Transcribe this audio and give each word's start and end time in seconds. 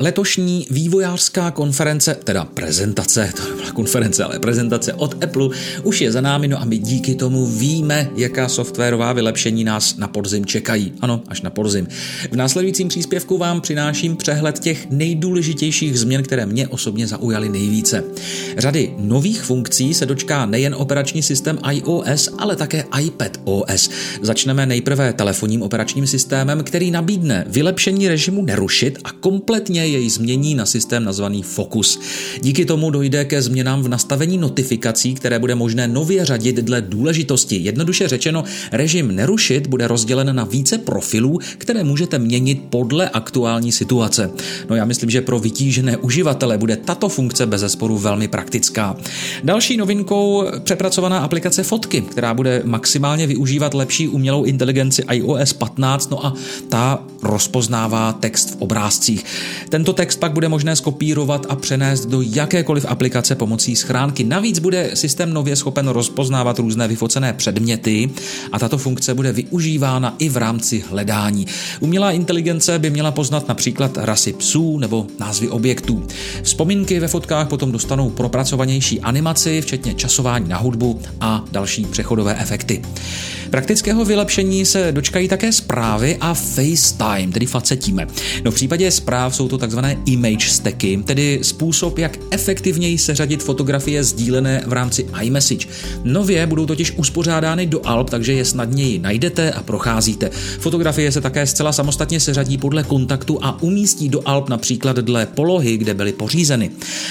Letošní 0.00 0.66
vývojářská 0.70 1.50
konference, 1.50 2.16
teda 2.24 2.44
prezentace, 2.44 3.32
to 3.36 3.48
nebyla 3.48 3.70
konference, 3.70 4.24
ale 4.24 4.38
prezentace 4.38 4.92
od 4.92 5.24
Apple, 5.24 5.48
už 5.82 6.00
je 6.00 6.12
za 6.12 6.20
námi, 6.20 6.48
no 6.48 6.60
a 6.60 6.64
my 6.64 6.78
díky 6.78 7.14
tomu 7.14 7.46
víme, 7.46 8.10
jaká 8.16 8.48
softwarová 8.48 9.12
vylepšení 9.12 9.64
nás 9.64 9.96
na 9.96 10.08
podzim 10.08 10.46
čekají. 10.46 10.92
Ano, 11.00 11.22
až 11.28 11.42
na 11.42 11.50
podzim. 11.50 11.88
V 12.32 12.36
následujícím 12.36 12.88
příspěvku 12.88 13.38
vám 13.38 13.60
přináším 13.60 14.16
přehled 14.16 14.58
těch 14.58 14.90
nejdůležitějších 14.90 15.98
změn, 15.98 16.22
které 16.22 16.46
mě 16.46 16.68
osobně 16.68 17.06
zaujaly 17.06 17.48
nejvíce. 17.48 18.04
Řady 18.58 18.94
nových 18.98 19.42
funkcí 19.42 19.94
se 19.94 20.06
dočká 20.06 20.46
nejen 20.46 20.74
operační 20.74 21.22
systém 21.22 21.58
iOS, 21.72 22.28
ale 22.38 22.56
také 22.56 22.84
iPad 23.00 23.40
OS. 23.44 23.90
Začneme 24.22 24.66
nejprve 24.66 25.12
telefonním 25.12 25.62
operačním 25.62 26.06
systémem, 26.06 26.64
který 26.64 26.90
nabídne 26.90 27.44
vylepšení 27.48 28.08
režimu 28.08 28.42
nerušit 28.42 28.98
a 29.04 29.12
kompletně 29.12 29.87
jej 29.88 30.10
změní 30.10 30.54
na 30.54 30.66
systém 30.66 31.04
nazvaný 31.04 31.42
Focus. 31.42 32.00
Díky 32.40 32.64
tomu 32.64 32.90
dojde 32.90 33.24
ke 33.24 33.42
změnám 33.42 33.82
v 33.82 33.88
nastavení 33.88 34.38
notifikací, 34.38 35.14
které 35.14 35.38
bude 35.38 35.54
možné 35.54 35.88
nově 35.88 36.24
řadit 36.24 36.56
dle 36.56 36.80
důležitosti. 36.80 37.56
Jednoduše 37.56 38.08
řečeno, 38.08 38.44
režim 38.72 39.16
nerušit 39.16 39.66
bude 39.66 39.88
rozdělen 39.88 40.36
na 40.36 40.44
více 40.44 40.78
profilů, 40.78 41.38
které 41.58 41.84
můžete 41.84 42.18
měnit 42.18 42.62
podle 42.70 43.08
aktuální 43.08 43.72
situace. 43.72 44.30
No 44.70 44.76
já 44.76 44.84
myslím, 44.84 45.10
že 45.10 45.20
pro 45.20 45.38
vytížené 45.38 45.96
uživatele 45.96 46.58
bude 46.58 46.76
tato 46.76 47.08
funkce 47.08 47.46
bez 47.46 47.60
zesporu 47.60 47.98
velmi 47.98 48.28
praktická. 48.28 48.96
Další 49.44 49.76
novinkou 49.76 50.44
přepracovaná 50.64 51.18
aplikace 51.18 51.62
fotky, 51.62 52.00
která 52.00 52.34
bude 52.34 52.62
maximálně 52.64 53.26
využívat 53.26 53.74
lepší 53.74 54.08
umělou 54.08 54.44
inteligenci 54.44 55.02
iOS 55.10 55.52
15, 55.52 56.10
no 56.10 56.26
a 56.26 56.34
ta 56.68 57.02
rozpoznává 57.22 58.12
text 58.12 58.50
v 58.50 58.56
obrázcích. 58.58 59.24
Tento 59.78 59.92
text 59.92 60.16
pak 60.16 60.32
bude 60.32 60.48
možné 60.48 60.76
skopírovat 60.76 61.46
a 61.48 61.56
přenést 61.56 62.06
do 62.06 62.22
jakékoliv 62.22 62.86
aplikace 62.88 63.34
pomocí 63.34 63.76
schránky. 63.76 64.24
Navíc 64.24 64.58
bude 64.58 64.90
systém 64.94 65.32
nově 65.32 65.56
schopen 65.56 65.88
rozpoznávat 65.88 66.58
různé 66.58 66.88
vyfocené 66.88 67.32
předměty 67.32 68.10
a 68.52 68.58
tato 68.58 68.78
funkce 68.78 69.14
bude 69.14 69.32
využívána 69.32 70.14
i 70.18 70.28
v 70.28 70.36
rámci 70.36 70.84
hledání. 70.90 71.46
Umělá 71.80 72.10
inteligence 72.10 72.78
by 72.78 72.90
měla 72.90 73.10
poznat 73.10 73.48
například 73.48 73.96
rasy 73.96 74.32
psů 74.32 74.78
nebo 74.78 75.06
názvy 75.20 75.48
objektů. 75.48 76.06
Vzpomínky 76.42 77.00
ve 77.00 77.08
fotkách 77.08 77.48
potom 77.48 77.72
dostanou 77.72 78.10
propracovanější 78.10 79.00
animaci, 79.00 79.60
včetně 79.60 79.94
časování 79.94 80.48
na 80.48 80.58
hudbu 80.58 81.00
a 81.20 81.44
další 81.52 81.84
přechodové 81.84 82.36
efekty. 82.36 82.82
Praktického 83.50 84.04
vylepšení 84.04 84.64
se 84.64 84.92
dočkají 84.92 85.28
také 85.28 85.52
zprávy 85.52 86.16
a 86.20 86.34
FaceTime, 86.34 87.32
tedy 87.32 87.46
facetíme. 87.46 88.06
No 88.44 88.50
v 88.50 88.54
případě 88.54 88.90
zpráv 88.90 89.36
jsou 89.36 89.48
to 89.48 89.58
takzvané 89.58 89.96
image 90.06 90.48
stacky, 90.50 91.02
tedy 91.04 91.38
způsob, 91.42 91.98
jak 91.98 92.18
efektivněji 92.30 92.98
seřadit 92.98 93.42
fotografie 93.42 94.04
sdílené 94.04 94.62
v 94.66 94.72
rámci 94.72 95.06
iMessage. 95.22 95.68
Nově 96.04 96.46
budou 96.46 96.66
totiž 96.66 96.92
uspořádány 96.96 97.66
do 97.66 97.86
alb, 97.86 98.10
takže 98.10 98.32
je 98.32 98.44
snadněji 98.44 98.98
najdete 98.98 99.52
a 99.52 99.62
procházíte. 99.62 100.30
Fotografie 100.60 101.12
se 101.12 101.20
také 101.20 101.46
zcela 101.46 101.72
samostatně 101.72 102.20
seřadí 102.20 102.58
podle 102.58 102.82
kontaktu 102.82 103.38
a 103.44 103.62
umístí 103.62 104.08
do 104.08 104.28
alb 104.28 104.48
například 104.48 104.96
dle 104.96 105.26
polohy, 105.26 105.76
kde 105.76 105.94
byly 105.94 106.12
pořízeny. 106.12 106.70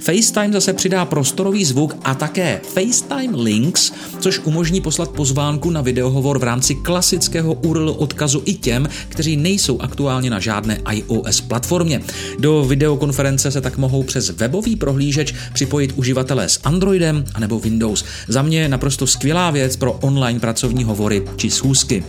FaceTime 0.00 0.52
zase 0.52 0.72
přidá 0.72 1.04
prostorový 1.04 1.64
zvuk 1.64 1.96
a 2.04 2.14
také 2.14 2.60
FaceTime 2.64 3.36
Links, 3.36 3.92
což 4.20 4.40
umožní 4.44 4.80
poslat 4.80 5.10
pozvánku 5.10 5.70
na 5.70 5.80
videohovor 6.18 6.38
v 6.38 6.42
rámci 6.42 6.74
klasického 6.74 7.54
URL 7.54 7.94
odkazu 7.98 8.42
i 8.44 8.54
těm, 8.54 8.88
kteří 9.08 9.36
nejsou 9.36 9.80
aktuálně 9.80 10.30
na 10.30 10.40
žádné 10.40 10.80
iOS 10.90 11.40
platformě. 11.40 12.00
Do 12.38 12.64
videokonference 12.64 13.50
se 13.50 13.60
tak 13.60 13.78
mohou 13.78 14.02
přes 14.02 14.30
webový 14.30 14.76
prohlížeč 14.76 15.34
připojit 15.52 15.92
uživatelé 15.96 16.48
s 16.48 16.60
Androidem 16.64 17.24
anebo 17.34 17.58
Windows. 17.58 18.04
Za 18.28 18.42
mě 18.42 18.68
naprosto 18.68 19.06
skvělá 19.06 19.50
věc 19.50 19.76
pro 19.76 19.92
online 19.92 20.40
pracovní 20.40 20.84
hovory 20.84 21.22
či 21.36 21.50
schůzky 21.50 22.04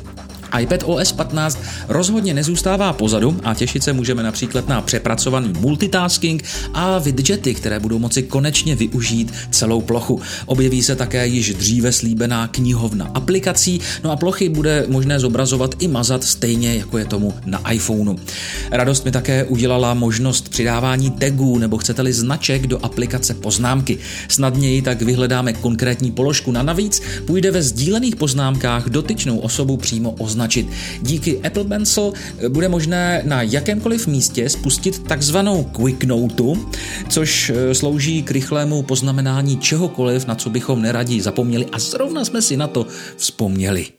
iPad 0.59 0.83
OS 0.85 1.11
15 1.11 1.59
rozhodně 1.87 2.33
nezůstává 2.33 2.93
pozadu 2.93 3.39
a 3.43 3.53
těšit 3.53 3.83
se 3.83 3.93
můžeme 3.93 4.23
například 4.23 4.67
na 4.67 4.81
přepracovaný 4.81 5.53
multitasking 5.59 6.43
a 6.73 6.99
widgety, 6.99 7.53
které 7.53 7.79
budou 7.79 7.99
moci 7.99 8.23
konečně 8.23 8.75
využít 8.75 9.33
celou 9.51 9.81
plochu. 9.81 10.21
Objeví 10.45 10.83
se 10.83 10.95
také 10.95 11.27
již 11.27 11.53
dříve 11.53 11.91
slíbená 11.91 12.47
knihovna 12.47 13.11
aplikací, 13.13 13.81
no 14.03 14.11
a 14.11 14.15
plochy 14.15 14.49
bude 14.49 14.85
možné 14.87 15.19
zobrazovat 15.19 15.75
i 15.79 15.87
mazat 15.87 16.23
stejně 16.23 16.75
jako 16.75 16.97
je 16.97 17.05
tomu 17.05 17.33
na 17.45 17.71
iPhoneu. 17.71 18.15
Radost 18.71 19.05
mi 19.05 19.11
také 19.11 19.43
udělala 19.43 19.93
možnost 19.93 20.49
přidávání 20.49 21.11
tagů 21.11 21.57
nebo 21.57 21.77
chcete-li 21.77 22.13
značek 22.13 22.67
do 22.67 22.85
aplikace 22.85 23.33
poznámky. 23.33 23.97
Snadněji 24.27 24.81
tak 24.81 25.01
vyhledáme 25.01 25.53
konkrétní 25.53 26.11
položku. 26.11 26.51
Na 26.51 26.63
navíc 26.63 27.01
půjde 27.25 27.51
ve 27.51 27.61
sdílených 27.61 28.15
poznámkách 28.15 28.89
dotyčnou 28.89 29.37
osobu 29.37 29.77
přímo 29.77 30.11
označit 30.11 30.38
označit. 30.39 30.67
Díky 31.01 31.39
Apple 31.39 31.63
Pencil 31.63 32.13
eh, 32.15 32.49
bude 32.49 32.69
možné 32.69 33.21
na 33.25 33.41
jakémkoliv 33.41 34.07
místě 34.07 34.49
spustit 34.49 35.03
takzvanou 35.03 35.63
Quick 35.63 36.03
Note, 36.03 36.59
což 37.09 37.49
eh, 37.49 37.75
slouží 37.75 38.23
k 38.23 38.31
rychlému 38.31 38.83
poznamenání 38.83 39.57
čehokoliv, 39.57 40.27
na 40.27 40.35
co 40.35 40.49
bychom 40.49 40.81
neradí 40.81 41.21
zapomněli 41.21 41.65
a 41.71 41.79
zrovna 41.79 42.25
jsme 42.25 42.41
si 42.41 42.57
na 42.57 42.67
to 42.67 42.87
vzpomněli. 43.17 43.91